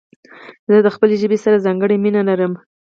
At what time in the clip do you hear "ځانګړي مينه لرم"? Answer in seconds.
1.65-2.53